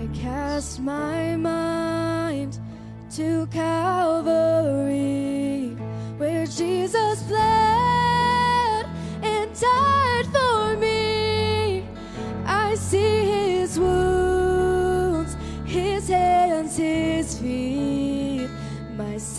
[0.00, 2.58] I cast my mind
[3.16, 3.76] to Calvary,
[6.16, 8.07] where Jesus bled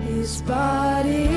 [0.06, 1.27] His body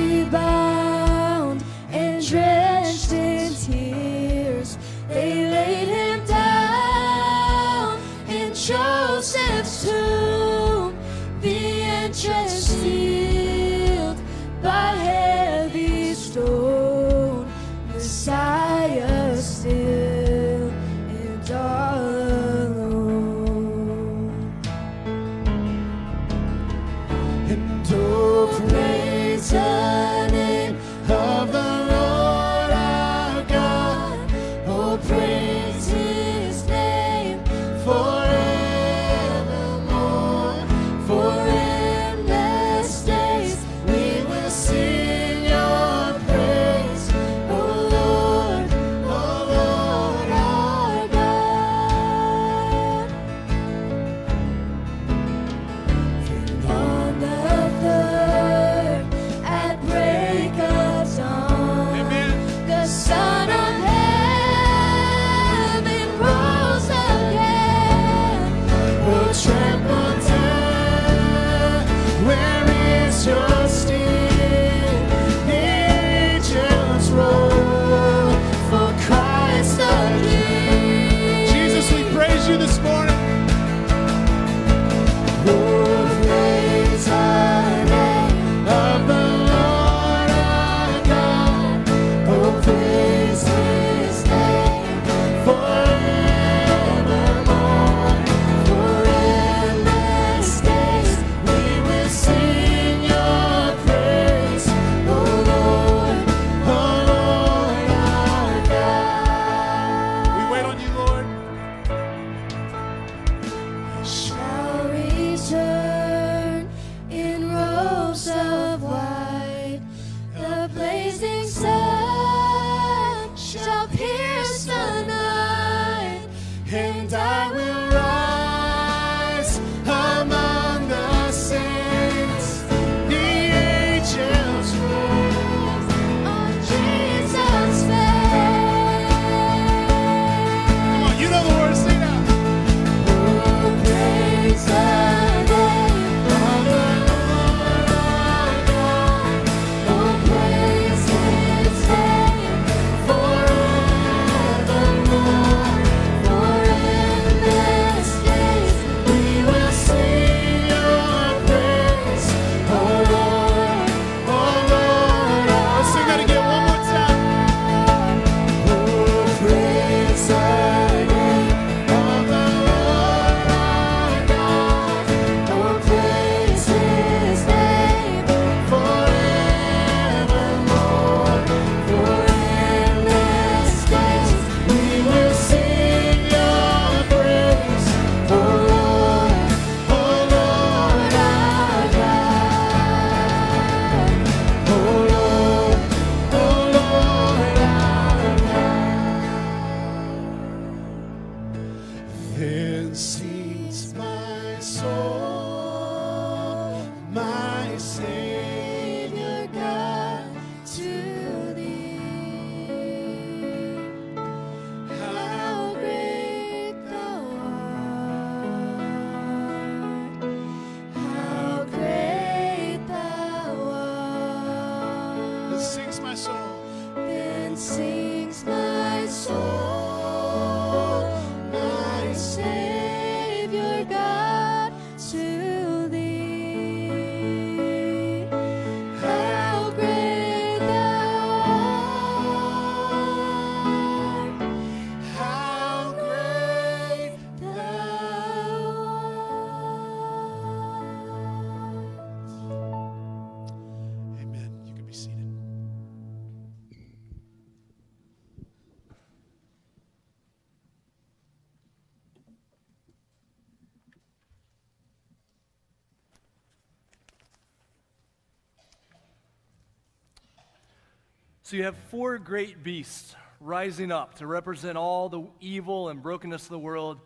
[271.52, 276.43] So you have four great beasts rising up to represent all the evil and brokenness
[276.43, 276.97] of the world.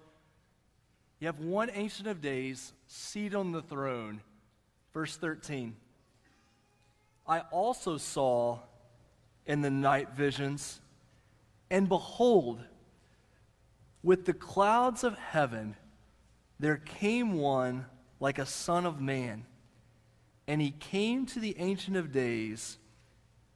[1.19, 4.21] You have one Ancient of Days seated on the throne.
[4.93, 5.75] Verse 13.
[7.27, 8.59] I also saw
[9.47, 10.79] in the night visions,
[11.71, 12.63] and behold,
[14.03, 15.75] with the clouds of heaven,
[16.59, 17.87] there came one
[18.19, 19.47] like a son of man.
[20.47, 22.77] And he came to the Ancient of Days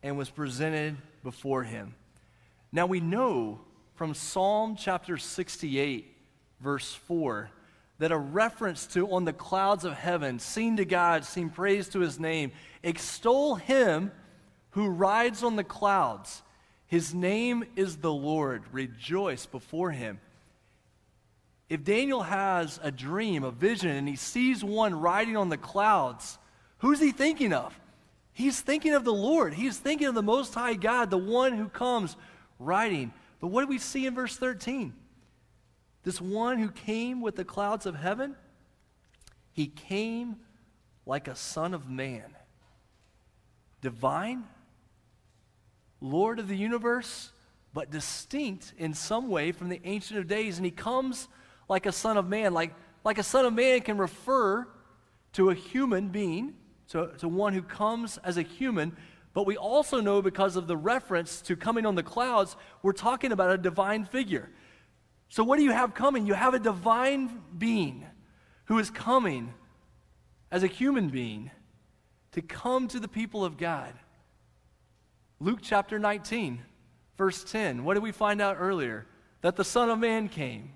[0.03, 1.95] and was presented before him.
[2.71, 3.59] Now we know
[3.95, 6.15] from Psalm chapter 68,
[6.61, 7.49] verse 4,
[7.97, 11.99] that a reference to on the clouds of heaven, sing to God, sing praise to
[11.99, 14.11] his name, extol him
[14.71, 16.41] who rides on the clouds.
[16.87, 18.63] His name is the Lord.
[18.71, 20.19] Rejoice before him.
[21.69, 26.39] If Daniel has a dream, a vision, and he sees one riding on the clouds,
[26.79, 27.79] who's he thinking of?
[28.39, 29.53] He's thinking of the Lord.
[29.53, 32.15] He's thinking of the Most High God, the one who comes
[32.57, 33.11] riding.
[33.41, 34.93] But what do we see in verse 13?
[36.03, 38.37] This one who came with the clouds of heaven,
[39.51, 40.37] he came
[41.05, 42.33] like a son of man.
[43.81, 44.45] Divine,
[45.99, 47.33] Lord of the universe,
[47.73, 50.55] but distinct in some way from the Ancient of Days.
[50.55, 51.27] And he comes
[51.67, 52.53] like a son of man.
[52.53, 52.73] Like,
[53.03, 54.65] like a son of man can refer
[55.33, 56.53] to a human being,
[56.89, 58.95] to, to one who comes as a human.
[59.33, 63.31] But we also know because of the reference to coming on the clouds, we're talking
[63.31, 64.49] about a divine figure.
[65.29, 66.25] So, what do you have coming?
[66.25, 68.05] You have a divine being
[68.65, 69.53] who is coming
[70.51, 71.51] as a human being
[72.31, 73.93] to come to the people of God.
[75.39, 76.59] Luke chapter 19,
[77.17, 77.83] verse 10.
[77.83, 79.05] What did we find out earlier?
[79.41, 80.71] That the Son of Man came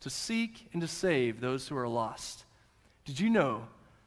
[0.00, 2.44] to seek and to save those who are lost.
[3.04, 3.64] Did you know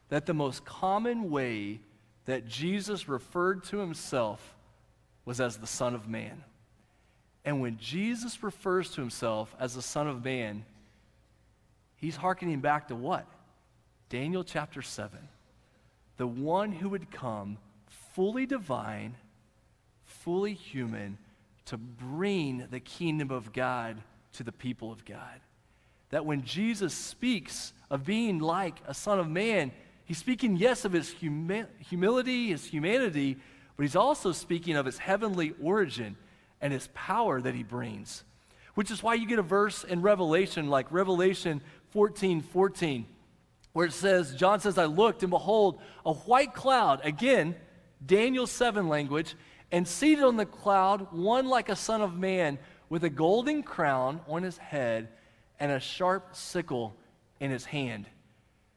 [0.08, 1.80] that the most common way
[2.26, 4.54] that Jesus referred to himself
[5.24, 6.42] was as the Son of Man?
[7.44, 10.64] And when Jesus refers to himself as the Son of Man,
[11.96, 13.26] he's hearkening back to what?
[14.08, 15.18] Daniel chapter 7.
[16.16, 17.58] The one who would come
[18.14, 19.16] fully divine,
[20.04, 21.18] fully human,
[21.66, 23.96] to bring the kingdom of God
[24.34, 25.40] to the people of God.
[26.10, 29.72] That when Jesus speaks of being like a Son of Man,
[30.04, 33.36] he's speaking, yes, of his humi- humility, his humanity,
[33.76, 36.16] but he's also speaking of his heavenly origin
[36.60, 38.24] and his power that he brings.
[38.74, 43.06] Which is why you get a verse in Revelation, like Revelation 14 14,
[43.72, 47.54] where it says, John says, I looked, and behold, a white cloud, again,
[48.04, 49.36] Daniel 7 language,
[49.70, 54.20] and seated on the cloud, one like a son of man, with a golden crown
[54.28, 55.08] on his head
[55.58, 56.94] and a sharp sickle
[57.40, 58.06] in his hand.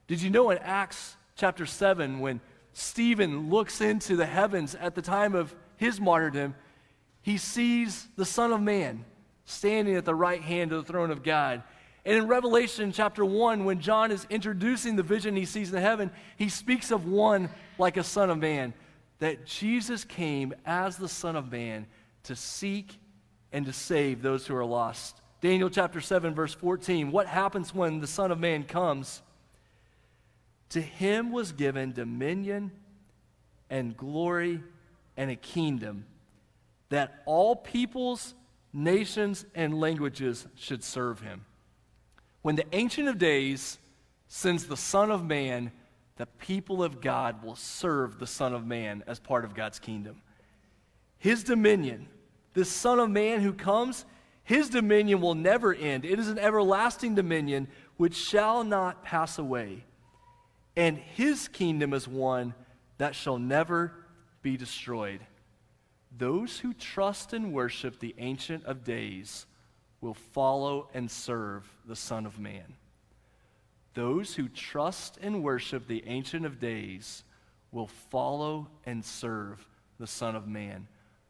[0.07, 2.39] Did you know in Acts chapter 7, when
[2.73, 6.55] Stephen looks into the heavens at the time of his martyrdom,
[7.21, 9.03] he sees the Son of Man
[9.45, 11.63] standing at the right hand of the throne of God.
[12.05, 16.09] And in Revelation chapter 1, when John is introducing the vision he sees in heaven,
[16.37, 18.73] he speaks of one like a Son of Man,
[19.19, 21.85] that Jesus came as the Son of Man
[22.23, 22.97] to seek
[23.51, 25.19] and to save those who are lost.
[25.41, 27.11] Daniel chapter 7, verse 14.
[27.11, 29.21] What happens when the Son of Man comes?
[30.69, 32.71] To him was given dominion
[33.69, 34.61] and glory
[35.15, 36.05] and a kingdom
[36.89, 38.33] that all peoples,
[38.73, 41.45] nations, and languages should serve him.
[42.41, 43.77] When the Ancient of Days
[44.27, 45.71] sends the Son of Man,
[46.17, 50.21] the people of God will serve the Son of Man as part of God's kingdom.
[51.17, 52.07] His dominion,
[52.53, 54.05] this Son of Man who comes,
[54.43, 56.05] his dominion will never end.
[56.05, 59.83] It is an everlasting dominion which shall not pass away.
[60.77, 62.53] And his kingdom is one
[62.99, 63.91] that shall never
[64.43, 65.21] be destroyed.
[66.15, 69.47] Those who trust and worship the Ancient of Days
[70.01, 72.75] will follow and serve the Son of Man.
[73.95, 77.23] Those who trust and worship the Ancient of Days
[77.71, 79.67] will follow and serve
[79.99, 80.87] the Son of Man,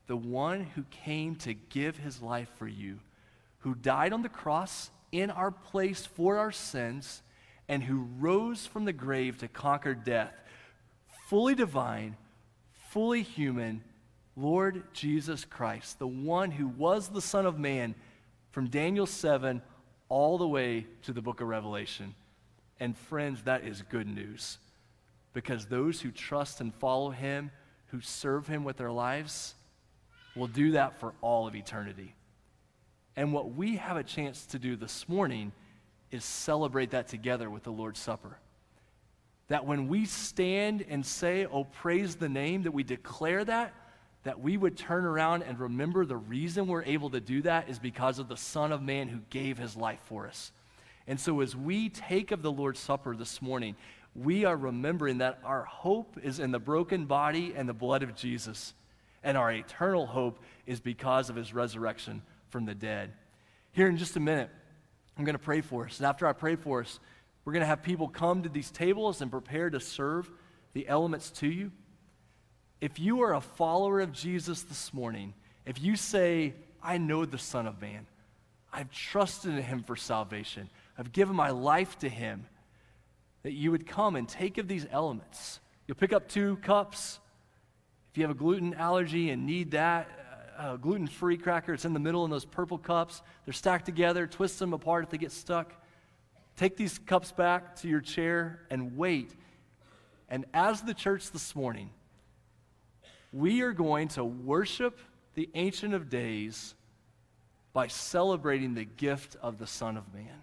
[0.08, 3.00] the one who came to give his life for you,
[3.60, 7.24] who died on the cross in our place for our sins,
[7.70, 10.34] and who rose from the grave to conquer death,
[11.28, 12.16] fully divine,
[12.90, 13.84] fully human
[14.36, 17.96] Lord Jesus Christ, the one who was the Son of Man
[18.52, 19.62] from Daniel 7
[20.10, 22.16] all the way to the book of Revelation.
[22.80, 24.60] And friends, that is good news
[25.34, 27.52] because those who trust and follow him,
[27.88, 29.56] who serve him with their lives,
[30.36, 32.16] will do that for all of eternity.
[33.16, 35.52] And what we have a chance to do this morning
[36.12, 38.38] is celebrate that together with the Lord's Supper.
[39.50, 43.74] That when we stand and say, Oh, praise the name, that we declare that,
[44.24, 47.80] that we would turn around and remember the reason we're able to do that is
[47.80, 50.52] because of the Son of Man who gave his life for us.
[51.08, 53.76] And so, as we take of the Lord's Supper this morning,
[54.14, 58.16] we are remembering that our hope is in the broken body and the blood of
[58.16, 58.74] Jesus,
[59.24, 63.14] and our eternal hope is because of his resurrection from the dead.
[63.72, 64.50] Here in just a minute,
[65.18, 65.98] I'm going to pray for us.
[65.98, 67.00] And after I pray for us,
[67.44, 70.30] we're going to have people come to these tables and prepare to serve
[70.74, 71.72] the elements to you.
[72.82, 75.34] If you are a follower of Jesus this morning,
[75.66, 76.54] if you say,
[76.84, 78.06] I know the Son of Man,
[78.72, 82.46] I've trusted in him for salvation, I've given my life to him,
[83.44, 85.60] that you would come and take of these elements.
[85.88, 87.20] You'll pick up two cups.
[88.12, 90.10] If you have a gluten allergy and need that,
[90.58, 93.22] uh, gluten free cracker, it's in the middle in those purple cups.
[93.46, 95.74] They're stacked together, twist them apart if they get stuck.
[96.56, 99.32] Take these cups back to your chair and wait.
[100.30, 101.92] And as the church this morning,
[103.32, 105.00] we are going to worship
[105.36, 106.74] the Ancient of Days
[107.74, 110.42] by celebrating the gift of the Son of Man.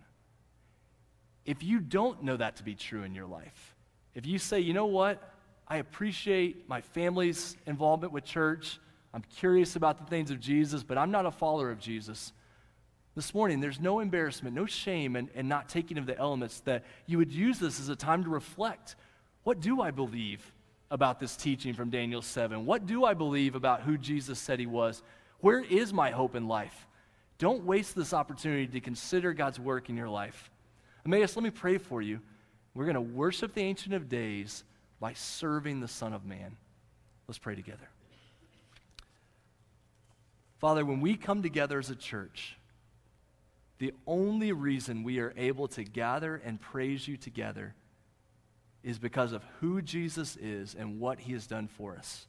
[1.44, 3.74] If you don't know that to be true in your life,
[4.14, 5.34] if you say, you know what,
[5.66, 8.78] I appreciate my family's involvement with church,
[9.14, 12.32] I'm curious about the things of Jesus, but I'm not a follower of Jesus.
[13.14, 16.84] This morning, there's no embarrassment, no shame in, in not taking of the elements, that
[17.06, 18.96] you would use this as a time to reflect.
[19.44, 20.52] What do I believe
[20.90, 22.66] about this teaching from Daniel 7?
[22.66, 25.00] What do I believe about who Jesus said he was?
[25.38, 26.88] Where is my hope in life?
[27.38, 30.50] Don't waste this opportunity to consider God's work in your life.
[31.06, 32.18] Emmaus, let me pray for you.
[32.74, 34.64] We're going to worship the Ancient of Days
[34.98, 36.56] by serving the Son of Man.
[37.28, 37.88] Let's pray together.
[40.64, 42.56] Father, when we come together as a church,
[43.76, 47.74] the only reason we are able to gather and praise you together
[48.82, 52.26] is because of who Jesus is and what he has done for us.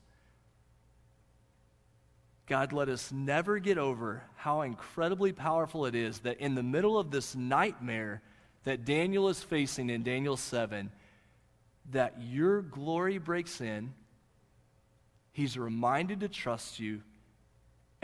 [2.46, 7.00] God, let us never get over how incredibly powerful it is that in the middle
[7.00, 8.22] of this nightmare
[8.66, 10.92] that Daniel is facing in Daniel 7,
[11.92, 13.94] that your glory breaks in,
[15.32, 17.02] he's reminded to trust you,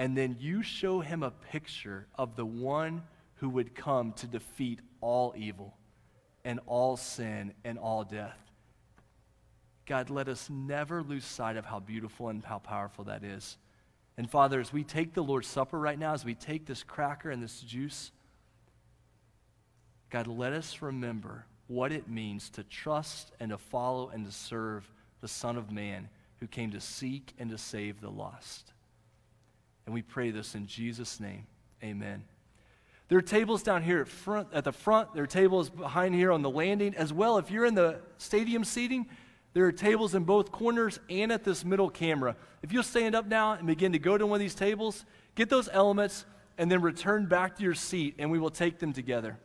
[0.02, 3.04] and then you show him a picture of the one
[3.36, 5.78] who would come to defeat all evil
[6.44, 8.40] and all sin and all death.
[9.86, 13.60] God, let us never lose sight of how beautiful and how powerful that is.
[14.18, 17.30] And Father, as we take the Lord's Supper right now, as we take this cracker
[17.30, 18.12] and this juice,
[20.10, 24.92] God, let us remember what it means to trust and to follow and to serve
[25.20, 28.71] the Son of Man who came to seek and to save the lost.
[29.86, 31.46] And we pray this in Jesus' name.
[31.84, 32.24] Amen.
[33.08, 35.14] There are tables down here at, front, at the front.
[35.14, 36.96] There are tables behind here on the landing.
[36.96, 39.06] As well, if you're in the stadium seating,
[39.54, 42.38] there are tables in both corners and at this middle camera.
[42.62, 45.04] If you'll stand up now and begin to go to one of these tables,
[45.36, 46.26] get those elements,
[46.58, 49.38] and then return back to your seat, and we will take them together.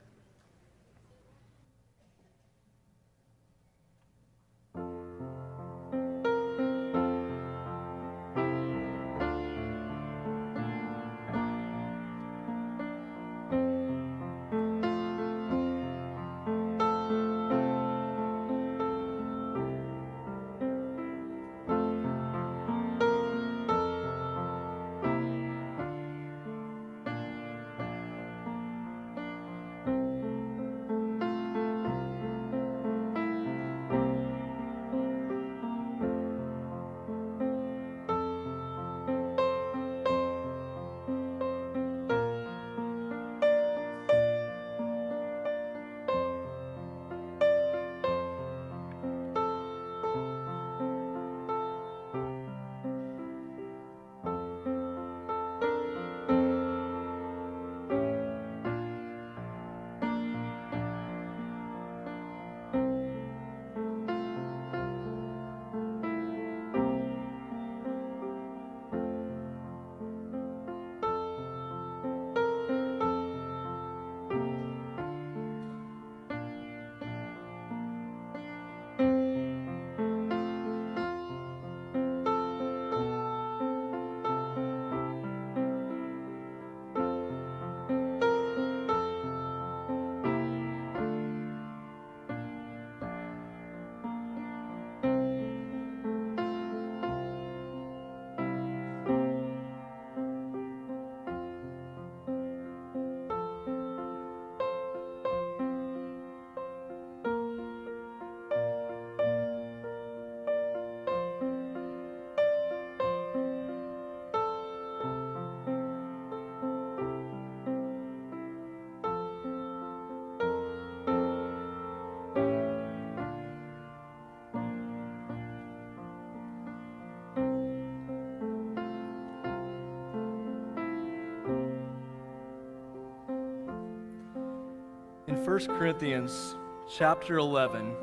[135.46, 136.56] 1 Corinthians
[136.92, 137.94] chapter 11,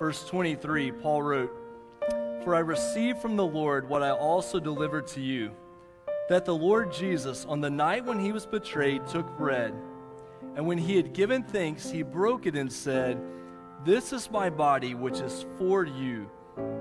[0.00, 1.56] verse 23, Paul wrote,
[2.42, 5.52] For I received from the Lord what I also delivered to you,
[6.28, 9.72] that the Lord Jesus, on the night when he was betrayed, took bread.
[10.56, 13.22] And when he had given thanks, he broke it and said,
[13.84, 16.28] This is my body, which is for you.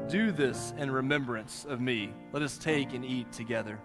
[0.07, 2.11] Do this in remembrance of me.
[2.33, 3.79] Let us take and eat together.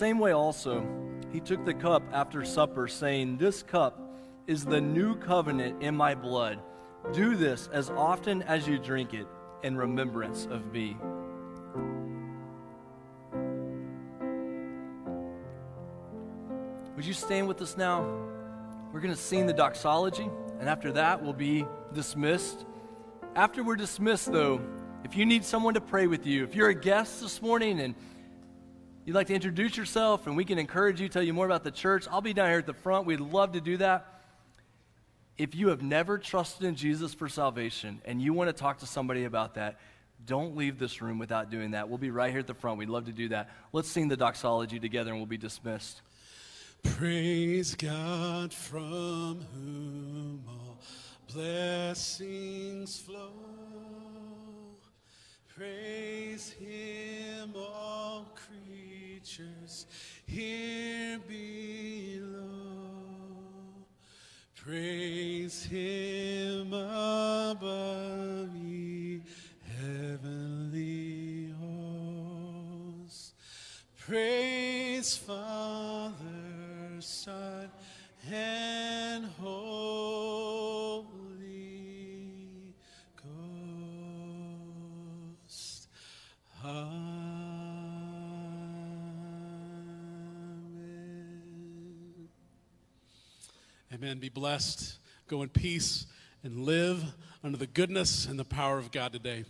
[0.00, 0.82] Same way, also,
[1.30, 4.00] he took the cup after supper, saying, This cup
[4.46, 6.58] is the new covenant in my blood.
[7.12, 9.26] Do this as often as you drink it
[9.62, 10.96] in remembrance of me.
[16.96, 18.00] Would you stand with us now?
[18.94, 20.30] We're going to sing the doxology,
[20.60, 22.64] and after that, we'll be dismissed.
[23.36, 24.62] After we're dismissed, though,
[25.04, 27.94] if you need someone to pray with you, if you're a guest this morning and
[29.10, 31.70] you'd like to introduce yourself and we can encourage you, tell you more about the
[31.72, 33.06] church, I'll be down here at the front.
[33.06, 34.22] We'd love to do that.
[35.36, 38.86] If you have never trusted in Jesus for salvation and you want to talk to
[38.86, 39.80] somebody about that,
[40.26, 41.88] don't leave this room without doing that.
[41.88, 42.78] We'll be right here at the front.
[42.78, 43.50] We'd love to do that.
[43.72, 46.02] Let's sing the doxology together and we'll be dismissed.
[46.84, 50.80] Praise God from whom all
[51.34, 53.32] blessings flow.
[55.56, 58.28] Praise Him, all
[59.20, 59.86] creatures
[60.26, 62.46] here below.
[64.54, 69.20] Praise Him above ye
[69.78, 71.54] heavenly
[72.98, 73.32] hosts.
[73.98, 76.14] Praise Father,
[77.00, 77.70] Son,
[78.30, 80.19] and Holy
[94.20, 94.28] Amen.
[94.34, 94.98] Be blessed.
[95.28, 96.06] Go in peace
[96.44, 97.02] and live
[97.42, 99.44] under the goodness and the power of God today.